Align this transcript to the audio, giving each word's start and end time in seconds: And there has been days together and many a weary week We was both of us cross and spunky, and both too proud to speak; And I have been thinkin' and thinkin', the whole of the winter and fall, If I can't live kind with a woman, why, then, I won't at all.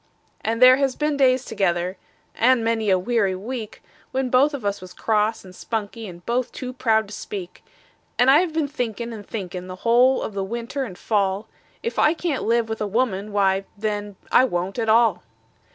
And 0.43 0.59
there 0.63 0.77
has 0.77 0.95
been 0.95 1.15
days 1.15 1.45
together 1.45 1.95
and 2.33 2.63
many 2.63 2.89
a 2.89 2.97
weary 2.97 3.35
week 3.35 3.83
We 4.11 4.23
was 4.23 4.31
both 4.31 4.55
of 4.55 4.65
us 4.65 4.81
cross 4.93 5.45
and 5.45 5.55
spunky, 5.55 6.07
and 6.07 6.25
both 6.25 6.51
too 6.51 6.73
proud 6.73 7.07
to 7.09 7.13
speak; 7.13 7.63
And 8.17 8.31
I 8.31 8.39
have 8.39 8.51
been 8.51 8.67
thinkin' 8.67 9.13
and 9.13 9.23
thinkin', 9.27 9.67
the 9.67 9.75
whole 9.85 10.23
of 10.23 10.33
the 10.33 10.43
winter 10.43 10.85
and 10.85 10.97
fall, 10.97 11.47
If 11.83 11.99
I 11.99 12.15
can't 12.15 12.41
live 12.41 12.61
kind 12.63 12.69
with 12.69 12.81
a 12.81 12.87
woman, 12.87 13.31
why, 13.31 13.65
then, 13.77 14.15
I 14.31 14.43
won't 14.43 14.79
at 14.79 14.89
all. 14.89 15.21